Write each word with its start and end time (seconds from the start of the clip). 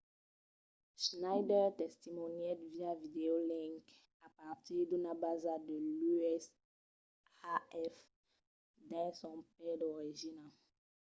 schneider 1.03 1.67
testimonièt 1.81 2.59
via 2.73 2.91
videolink 3.03 3.85
a 4.27 4.29
partir 4.39 4.81
d’una 4.89 5.13
basa 5.23 5.53
de 5.67 5.75
l’usaf 5.99 7.95
dins 8.89 9.13
son 9.21 9.37
país 9.51 9.77
d'origina 9.81 10.45